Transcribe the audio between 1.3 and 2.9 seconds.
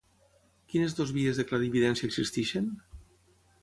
de clarividència existeixen?